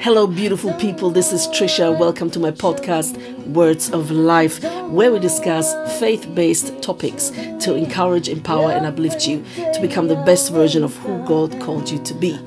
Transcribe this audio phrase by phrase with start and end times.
[0.00, 1.10] Hello, beautiful people.
[1.10, 1.98] This is Trisha.
[1.98, 3.18] Welcome to my podcast,
[3.48, 9.44] Words of Life, where we discuss faith based topics to encourage, empower, and uplift you
[9.56, 12.38] to become the best version of who God called you to be.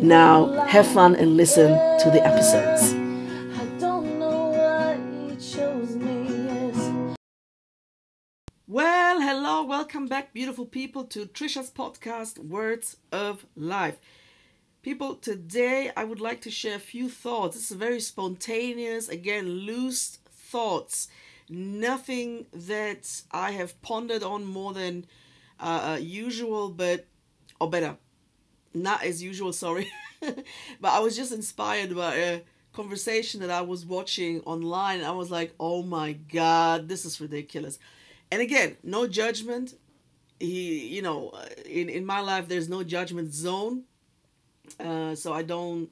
[0.00, 2.94] Now, have fun and listen to the episodes.
[8.68, 13.98] Well, hello, welcome back, beautiful people, to Trisha's podcast, Words of Life.
[14.82, 17.54] People, today I would like to share a few thoughts.
[17.54, 21.06] This is very spontaneous, again, loose thoughts.
[21.48, 25.06] Nothing that I have pondered on more than
[25.60, 27.06] uh, uh usual, but,
[27.60, 27.96] or better,
[28.74, 29.88] not as usual, sorry.
[30.20, 32.40] but I was just inspired by a
[32.72, 35.04] conversation that I was watching online.
[35.04, 37.78] I was like, oh my God, this is ridiculous.
[38.32, 39.74] And again, no judgment.
[40.40, 41.32] He, you know,
[41.66, 43.84] in, in my life, there's no judgment zone
[44.80, 45.88] uh, so I don't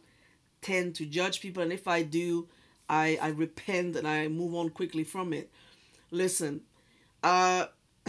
[0.63, 2.49] tend to judge people, and if I do,
[2.89, 5.51] I I repent and I move on quickly from it.
[6.11, 6.63] Listen,
[7.23, 7.67] uh,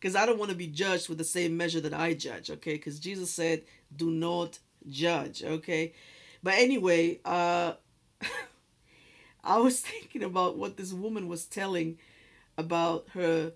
[0.00, 2.50] because I don't want to be judged with the same measure that I judge.
[2.50, 3.62] Okay, because Jesus said,
[3.96, 5.94] "Do not judge." Okay,
[6.42, 7.74] but anyway, uh,
[9.44, 11.98] I was thinking about what this woman was telling
[12.56, 13.52] about her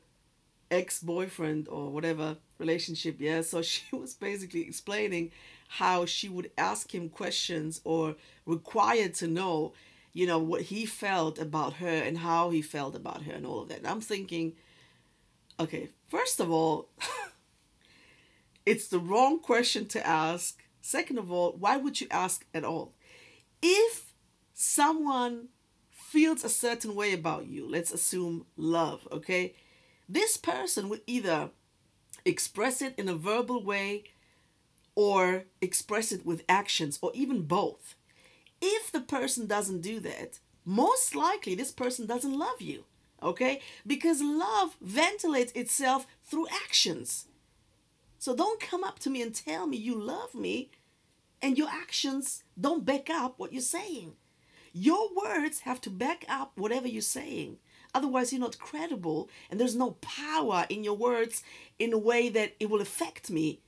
[0.71, 5.31] ex-boyfriend or whatever relationship yeah so she was basically explaining
[5.69, 8.17] how she would ask him questions or
[8.47, 9.75] required to know,
[10.13, 13.63] you know, what he felt about her and how he felt about her and all
[13.63, 13.79] of that.
[13.79, 14.55] And I'm thinking,
[15.61, 16.89] okay, first of all,
[18.67, 20.63] it's the wrong question to ask.
[20.81, 22.95] Second of all, why would you ask at all?
[23.61, 24.15] If
[24.55, 25.49] someone
[25.91, 29.55] feels a certain way about you, let's assume love, okay?
[30.09, 31.51] This person would either
[32.25, 34.05] express it in a verbal way
[34.99, 37.95] or express it with actions or even both.
[38.61, 42.83] If the person doesn't do that, most likely this person doesn't love you.
[43.23, 43.61] Okay?
[43.87, 47.27] Because love ventilates itself through actions.
[48.19, 50.73] So don't come up to me and tell me you love me
[51.41, 54.15] and your actions don't back up what you're saying.
[54.73, 57.59] Your words have to back up whatever you're saying.
[57.95, 61.45] Otherwise, you're not credible and there's no power in your words
[61.79, 63.61] in a way that it will affect me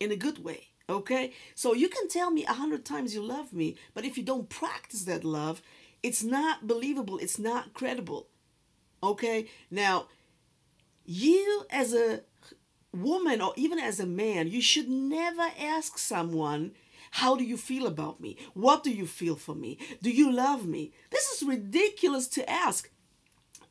[0.00, 0.68] in a good way.
[0.88, 1.32] Okay?
[1.54, 4.48] So you can tell me a hundred times you love me, but if you don't
[4.48, 5.62] practice that love,
[6.02, 8.26] it's not believable, it's not credible.
[9.02, 9.48] Okay?
[9.70, 10.06] Now,
[11.04, 12.22] you as a
[12.92, 16.72] woman or even as a man, you should never ask someone,
[17.12, 18.36] How do you feel about me?
[18.54, 19.78] What do you feel for me?
[20.02, 20.92] Do you love me?
[21.10, 22.90] This is ridiculous to ask.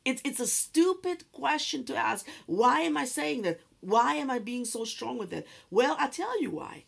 [0.05, 2.25] It's, it's a stupid question to ask.
[2.45, 3.59] Why am I saying that?
[3.81, 5.47] Why am I being so strong with it?
[5.69, 6.83] Well, I tell you why.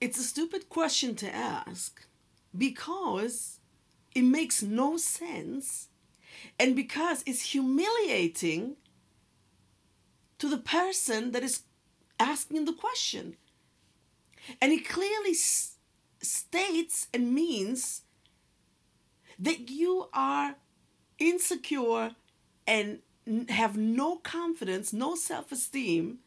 [0.00, 2.04] It's a stupid question to ask
[2.56, 3.60] because
[4.14, 5.88] it makes no sense
[6.58, 8.76] and because it's humiliating
[10.38, 11.62] to the person that is
[12.20, 13.36] asking the question.
[14.60, 15.76] And it clearly s-
[16.20, 18.02] states and means
[19.38, 20.56] that you are
[21.18, 22.14] insecure
[22.66, 23.00] and
[23.48, 26.18] have no confidence, no self esteem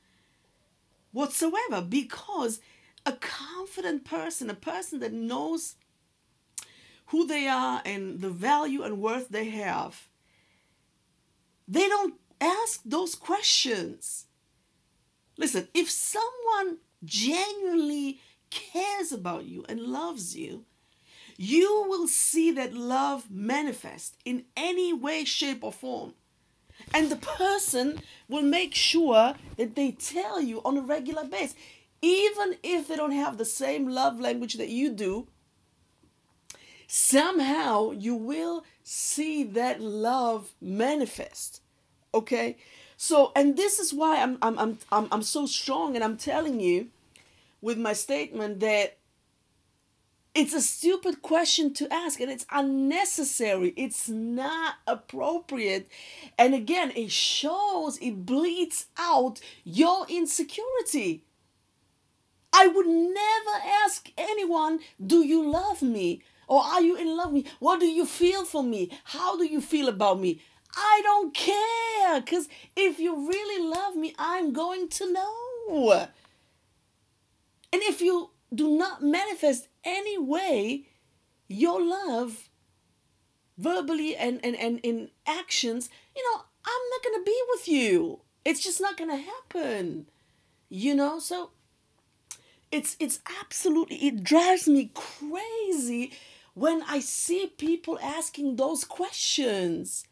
[1.12, 2.60] whatsoever because
[3.06, 5.76] a confident person, a person that knows
[7.08, 10.08] who they are and the value and worth they have,
[11.68, 14.26] they don't ask those questions.
[15.38, 20.66] Listen, if someone genuinely cares about you and loves you,
[21.38, 26.14] you will see that love manifest in any way, shape, or form.
[26.94, 31.56] And the person will make sure that they tell you on a regular basis.
[32.02, 35.28] Even if they don't have the same love language that you do,
[36.88, 41.62] somehow you will see that love manifest.
[42.14, 42.58] Okay?
[42.96, 46.60] So, and this is why I'm I'm I'm I'm, I'm so strong and I'm telling
[46.60, 46.88] you
[47.62, 48.99] with my statement that
[50.40, 53.74] it's a stupid question to ask and it's unnecessary.
[53.76, 55.90] It's not appropriate.
[56.38, 61.26] And again, it shows, it bleeds out your insecurity.
[62.54, 66.24] I would never ask anyone, Do you love me?
[66.48, 67.52] Or are you in love with me?
[67.60, 68.98] What do you feel for me?
[69.04, 70.42] How do you feel about me?
[70.74, 72.22] I don't care.
[72.22, 72.48] Because
[72.78, 76.08] if you really love me, I'm going to know.
[77.74, 80.88] And if you do not manifest any way
[81.48, 82.50] your love
[83.58, 88.20] verbally and, and, and in actions, you know, I'm not going to be with you.
[88.46, 90.08] It's just not going to happen.
[90.70, 91.50] You know, so
[92.72, 96.12] it's it's absolutely it drives me crazy
[96.54, 100.06] when I see people asking those questions.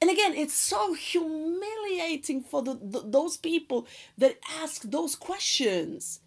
[0.00, 3.86] And again, it's so humiliating for the, the, those people
[4.16, 6.20] that ask those questions.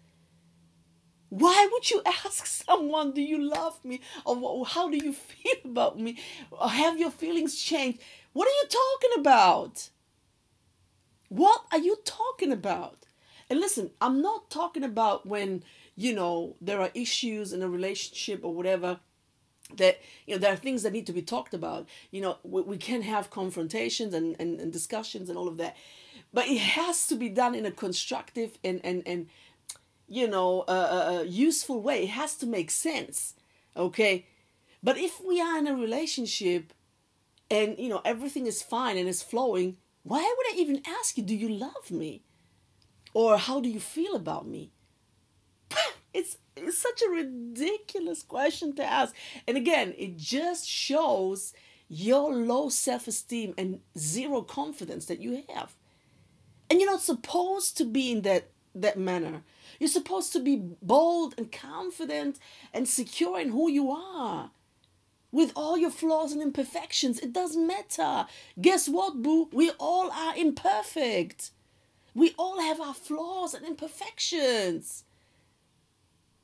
[1.32, 4.02] Why would you ask someone, Do you love me?
[4.26, 6.18] Or how do you feel about me?
[6.50, 8.00] Or have your feelings changed?
[8.34, 9.88] What are you talking about?
[11.30, 13.06] What are you talking about?
[13.48, 15.64] And listen, I'm not talking about when,
[15.96, 19.00] you know, there are issues in a relationship or whatever
[19.76, 22.60] that you know there are things that need to be talked about you know we,
[22.60, 25.76] we can have confrontations and, and, and discussions and all of that
[26.34, 29.28] but it has to be done in a constructive and and and
[30.12, 33.34] you know a, a, useful way it has to make sense
[33.76, 34.26] okay
[34.82, 36.72] but if we are in a relationship
[37.50, 41.22] and you know everything is fine and is flowing why would i even ask you
[41.22, 42.22] do you love me
[43.14, 44.70] or how do you feel about me?
[46.14, 49.14] it's, it's such a ridiculous question to ask.
[49.46, 51.52] And again, it just shows
[51.88, 55.74] your low self esteem and zero confidence that you have.
[56.70, 59.42] And you're not supposed to be in that, that manner.
[59.82, 62.38] You're supposed to be bold and confident
[62.72, 64.52] and secure in who you are.
[65.32, 68.26] With all your flaws and imperfections, it doesn't matter.
[68.60, 69.48] Guess what, boo?
[69.52, 71.50] We all are imperfect.
[72.14, 75.02] We all have our flaws and imperfections.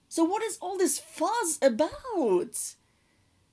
[0.09, 2.75] So, what is all this fuzz about?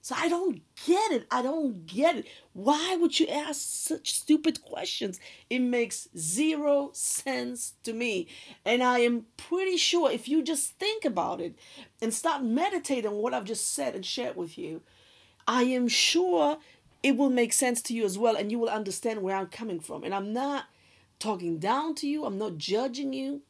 [0.05, 1.25] So, I don't get it.
[1.31, 2.27] I don't get it.
[2.53, 5.19] Why would you ask such stupid questions?
[5.49, 8.27] It makes zero sense to me.
[8.63, 11.55] And I am pretty sure if you just think about it
[12.03, 14.83] and start meditating on what I've just said and shared with you,
[15.47, 16.59] I am sure
[17.01, 19.79] it will make sense to you as well and you will understand where I'm coming
[19.79, 20.03] from.
[20.03, 20.65] And I'm not
[21.17, 22.25] talking down to you.
[22.25, 23.41] I'm not judging you.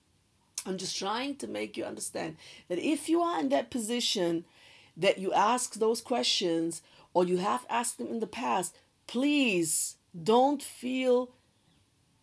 [0.65, 2.37] I'm just trying to make you understand
[2.69, 4.45] that if you are in that position
[4.97, 6.81] that you ask those questions
[7.13, 8.75] or you have asked them in the past,
[9.07, 11.31] please don't feel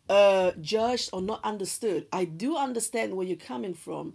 [0.08, 2.06] uh, judged or not understood.
[2.12, 4.14] I do understand where you're coming from,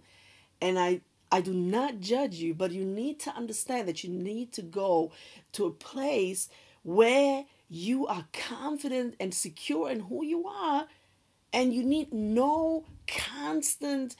[0.60, 1.00] and I
[1.30, 5.12] I do not judge you, but you need to understand that you need to go
[5.52, 6.48] to a place
[6.82, 10.86] where you are confident and secure in who you are
[11.52, 14.16] and you need no constant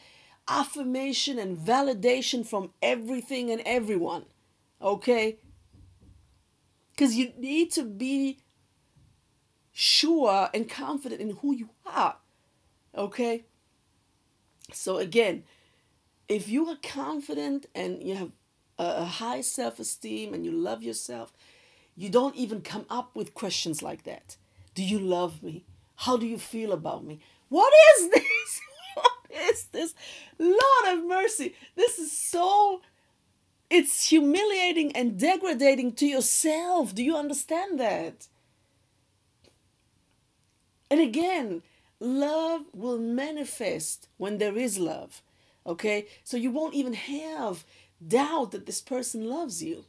[0.48, 4.24] affirmation and validation from everything and everyone.
[4.80, 5.38] Okay?
[6.90, 8.38] Because you need to be
[9.72, 12.16] sure and confident in who you are.
[12.96, 13.44] Okay?
[14.72, 15.44] So, again,
[16.28, 18.32] if you are confident and you have
[18.78, 21.32] a high self esteem and you love yourself,
[21.96, 24.36] you don't even come up with questions like that.
[24.74, 25.64] Do you love me?
[25.96, 27.18] How do you feel about me?
[27.48, 28.60] What is this?
[29.30, 29.94] Is this?
[30.38, 31.54] Lord of mercy.
[31.76, 32.80] This is so
[33.70, 36.94] it's humiliating and degrading to yourself.
[36.94, 38.28] Do you understand that?
[40.90, 41.62] And again,
[42.00, 45.20] love will manifest when there is love.
[45.66, 46.06] Okay?
[46.24, 47.64] So you won't even have
[48.06, 49.84] doubt that this person loves you.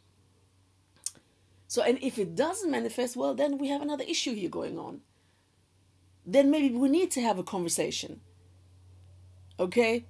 [1.68, 5.02] So, and if it doesn't manifest, well, then we have another issue here going on
[6.32, 8.22] then maybe we need to have a conversation.
[9.60, 10.06] Okay?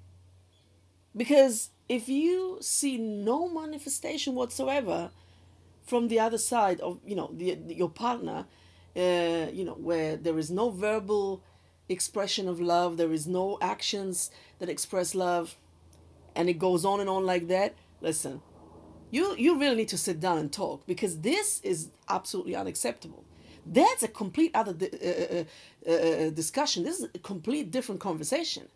[1.15, 5.11] Because if you see no manifestation whatsoever
[5.83, 8.45] from the other side of, you know, the, your partner,
[8.95, 11.41] uh, you know, where there is no verbal
[11.89, 14.29] expression of love, there is no actions
[14.59, 15.57] that express love,
[16.35, 18.41] and it goes on and on like that, listen,
[19.11, 23.23] you you really need to sit down and talk because this is absolutely unacceptable.
[23.65, 25.43] That's a complete other uh,
[25.89, 26.83] uh, uh, discussion.
[26.83, 28.67] This is a complete different conversation.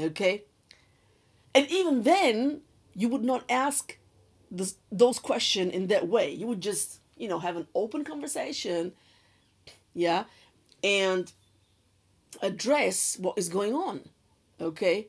[0.00, 0.44] Okay?
[1.54, 2.62] And even then,
[2.94, 3.98] you would not ask
[4.50, 6.30] this, those questions in that way.
[6.32, 8.92] You would just, you know, have an open conversation,
[9.94, 10.24] yeah,
[10.82, 11.32] and
[12.42, 14.00] address what is going on.
[14.60, 15.08] Okay?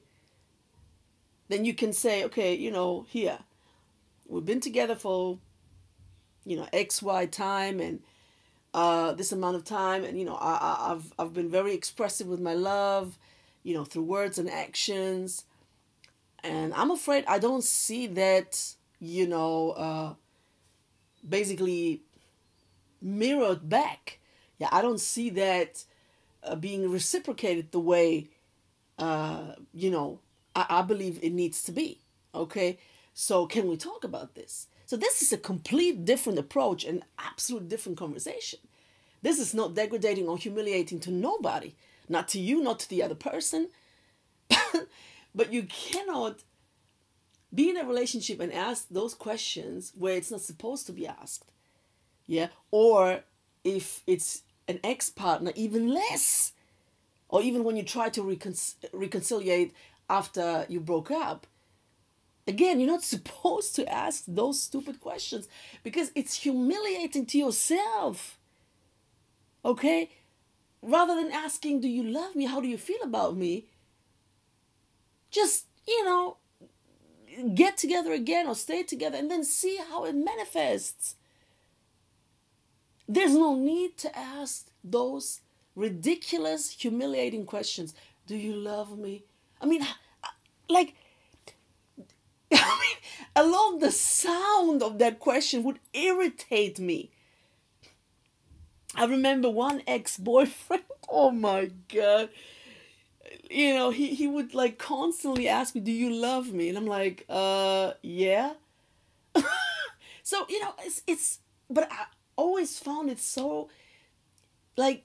[1.50, 3.40] Then you can say, okay, you know, here,
[4.28, 5.38] we've been together for,
[6.46, 8.02] you know, X, Y time, and
[8.74, 12.40] uh, this amount of time, and you know, I, I've I've been very expressive with
[12.40, 13.18] my love,
[13.64, 15.46] you know, through words and actions,
[16.44, 20.14] and I'm afraid I don't see that, you know, uh,
[21.28, 22.02] basically
[23.02, 24.20] mirrored back.
[24.58, 25.84] Yeah, I don't see that
[26.44, 28.30] uh, being reciprocated the way,
[28.98, 30.20] uh, you know,
[30.56, 32.00] I, I believe it needs to be.
[32.34, 32.78] Okay,
[33.14, 34.68] so can we talk about this?
[34.86, 38.60] So this is a complete different approach and absolute different conversation.
[39.22, 41.76] This is not degrading or humiliating to nobody,
[42.12, 43.70] not to you, not to the other person.
[45.36, 46.44] but you cannot
[47.54, 51.52] be in a relationship and ask those questions where it's not supposed to be asked.
[52.28, 52.48] Yeah.
[52.70, 53.22] Or
[53.64, 56.54] if it's an ex partner, even less.
[57.30, 58.56] Or even when you try to recon-
[58.94, 59.74] reconciliate
[60.10, 61.48] after you broke up.
[62.48, 65.48] Again, you're not supposed to ask those stupid questions
[65.84, 68.38] because it's humiliating to yourself.
[69.64, 70.10] Okay?
[70.82, 72.46] Rather than asking, Do you love me?
[72.46, 73.66] How do you feel about me?
[75.30, 76.38] Just, you know,
[77.56, 81.16] get together again or stay together and then see how it manifests.
[83.08, 85.42] There's no need to ask those
[85.76, 87.94] ridiculous, humiliating questions.
[88.28, 89.24] Do you love me?
[89.62, 89.86] I mean,
[90.70, 90.96] like,
[92.54, 92.98] I mean,
[93.36, 97.12] alone the sound of that question would irritate me.
[98.96, 102.30] I remember one ex boyfriend, oh my God
[103.50, 106.70] you know, he, he would like constantly ask me, Do you love me?
[106.70, 108.54] And I'm like, uh, yeah.
[110.24, 112.06] so, you know, it's, it's, but I
[112.36, 113.70] always found it so
[114.78, 115.04] like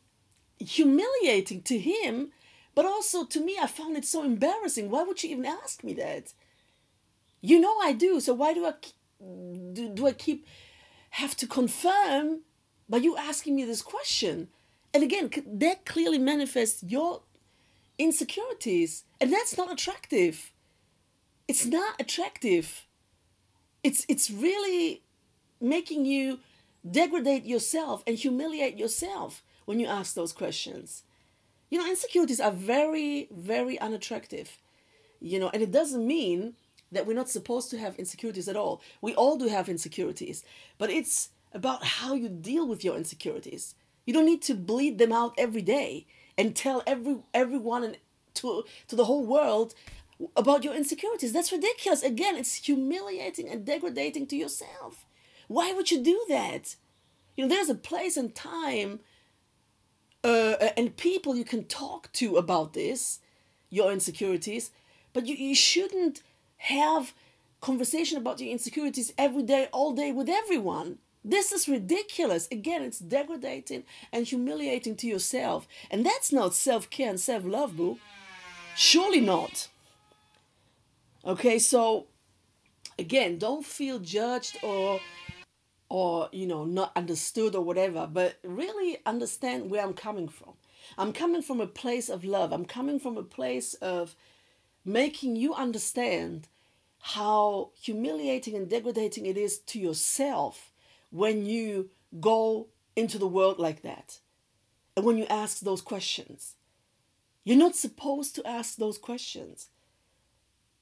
[0.58, 2.30] humiliating to him,
[2.74, 4.90] but also to me, I found it so embarrassing.
[4.90, 6.32] Why would you even ask me that?
[7.40, 8.20] You know, I do.
[8.20, 8.74] So why do I,
[9.72, 10.46] do, do I keep,
[11.10, 12.40] have to confirm
[12.88, 14.48] by you asking me this question?
[14.94, 17.22] And again, that clearly manifests your
[17.98, 19.04] insecurities.
[19.20, 20.52] And that's not attractive.
[21.48, 22.86] It's not attractive.
[23.82, 25.02] It's it's really
[25.60, 26.40] making you
[26.88, 31.02] degrade yourself and humiliate yourself when you ask those questions.
[31.70, 34.58] You know, insecurities are very, very unattractive.
[35.20, 36.54] You know, and it doesn't mean
[36.92, 38.80] that we're not supposed to have insecurities at all.
[39.00, 40.44] We all do have insecurities,
[40.78, 43.74] but it's about how you deal with your insecurities.
[44.04, 46.06] You don't need to bleed them out every day
[46.38, 47.96] and tell every everyone and
[48.34, 49.74] to to the whole world
[50.36, 51.32] about your insecurities.
[51.32, 52.02] That's ridiculous.
[52.02, 55.06] Again, it's humiliating and degrading to yourself.
[55.48, 56.76] Why would you do that?
[57.36, 59.00] You know, there's a place and time
[60.24, 63.20] uh, and people you can talk to about this,
[63.70, 64.70] your insecurities,
[65.12, 66.22] but you, you shouldn't
[66.56, 67.14] have
[67.60, 70.98] conversation about your insecurities every day, all day with everyone.
[71.28, 72.46] This is ridiculous.
[72.52, 75.66] Again, it's degrading and humiliating to yourself.
[75.90, 77.98] And that's not self care and self love, boo.
[78.76, 79.66] Surely not.
[81.24, 82.06] Okay, so
[82.96, 85.00] again, don't feel judged or
[85.88, 90.52] or you know not understood or whatever, but really understand where I'm coming from.
[90.96, 92.52] I'm coming from a place of love.
[92.52, 94.14] I'm coming from a place of
[94.84, 96.46] making you understand
[97.00, 100.70] how humiliating and degrading it is to yourself
[101.10, 104.20] when you go into the world like that
[104.96, 106.54] and when you ask those questions.
[107.44, 109.68] You're not supposed to ask those questions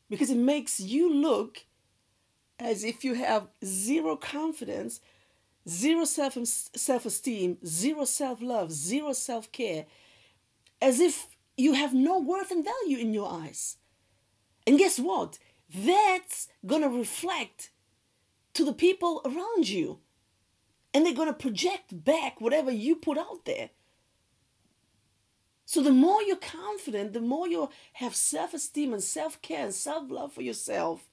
[0.08, 1.66] because it makes you look
[2.58, 5.00] as if you have zero confidence,
[5.68, 9.86] zero self self esteem, zero self love, zero self care,
[10.80, 11.26] as if
[11.56, 13.76] you have no worth and value in your eyes.
[14.66, 15.38] And guess what?
[15.74, 17.70] That's gonna reflect
[18.54, 19.98] to the people around you
[20.94, 23.70] and they're going to project back whatever you put out there.
[25.66, 30.42] So the more you're confident, the more you have self-esteem and self-care and self-love for
[30.42, 31.10] yourself,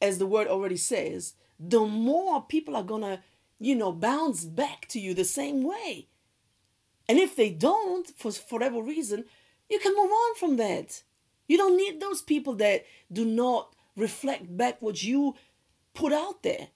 [0.00, 3.20] as the word already says, the more people are going to,
[3.58, 6.08] you know, bounce back to you the same way.
[7.08, 9.24] And if they don't, for whatever reason,
[9.68, 11.02] you can move on from that.
[11.48, 15.34] You don't need those people that do not reflect back what you
[15.94, 16.68] put out there.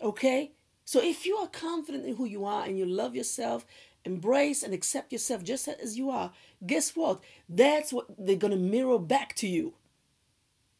[0.00, 0.52] Okay?
[0.88, 3.66] So if you are confident in who you are and you love yourself,
[4.06, 6.32] embrace and accept yourself just as you are,
[6.66, 7.20] guess what?
[7.46, 9.74] That's what they're going to mirror back to you.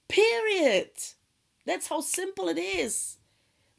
[0.09, 0.93] Period.
[1.67, 3.19] That's how simple it is.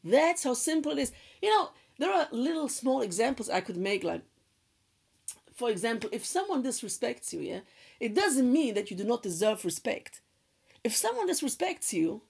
[0.03, 1.12] That's how simple it is.
[1.41, 4.21] You know, there are little small examples I could make like
[5.55, 7.59] for example, if someone disrespects you, yeah,
[8.00, 10.21] it doesn't mean that you do not deserve respect.
[10.83, 12.21] If someone disrespects you,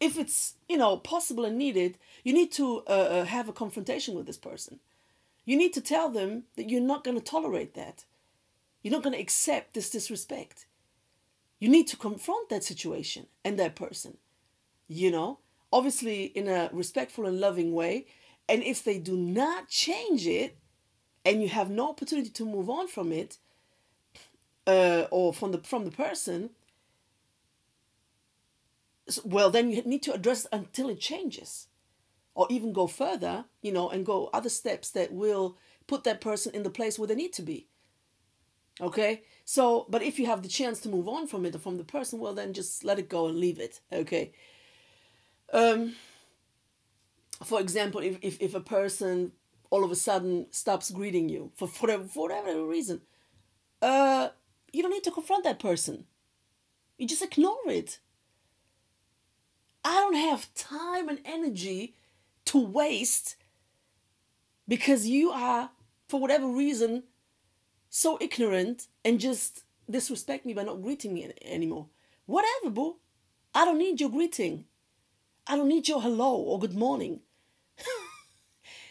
[0.00, 4.14] if it's you know possible and needed you need to uh, uh, have a confrontation
[4.14, 4.80] with this person.
[5.44, 8.04] You need to tell them that you're not going to tolerate that.
[8.82, 10.66] You're not going to accept this disrespect.
[11.58, 14.18] You need to confront that situation and that person
[14.88, 15.38] you know?
[15.70, 18.06] Obviously in a respectful and loving way
[18.48, 20.56] and if they do not change it
[21.26, 23.36] and you have no opportunity to move on from it
[24.66, 26.48] uh, or from the from the person
[29.24, 31.68] well then you need to address until it changes
[32.34, 36.54] or even go further you know and go other steps that will put that person
[36.54, 37.68] in the place where they need to be
[38.80, 39.22] Okay?
[39.44, 41.84] So, but if you have the chance to move on from it or from the
[41.84, 43.80] person, well, then just let it go and leave it.
[43.92, 44.32] Okay?
[45.52, 45.94] Um,
[47.42, 49.32] for example, if, if, if a person
[49.70, 53.00] all of a sudden stops greeting you for, for, for whatever reason,
[53.82, 54.28] uh,
[54.72, 56.04] you don't need to confront that person.
[56.98, 57.98] You just ignore it.
[60.28, 61.94] Have time and energy
[62.44, 63.36] to waste
[64.68, 65.70] because you are,
[66.06, 67.04] for whatever reason,
[67.88, 71.86] so ignorant and just disrespect me by not greeting me anymore.
[72.26, 72.96] Whatever, boo.
[73.54, 74.66] I don't need your greeting.
[75.46, 77.20] I don't need your hello or good morning.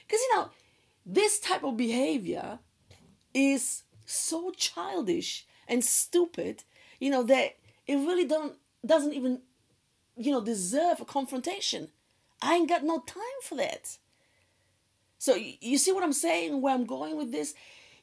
[0.07, 0.49] Because, you know,
[1.05, 2.59] this type of behavior
[3.33, 6.63] is so childish and stupid,
[6.99, 9.41] you know, that it really don't doesn't even,
[10.17, 11.89] you know, deserve a confrontation.
[12.41, 13.97] I ain't got no time for that.
[15.17, 17.53] So you see what I'm saying, where I'm going with this?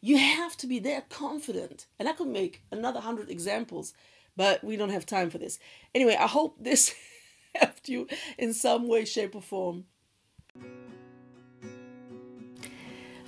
[0.01, 1.87] You have to be there confident.
[1.99, 3.95] And I could make another hundred examples,
[4.37, 5.59] but we don't have time for this.
[5.95, 6.95] Anyway, I hope this
[7.55, 9.85] helped you in some way, shape, or form.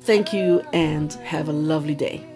[0.00, 2.29] Thank you and have a lovely day.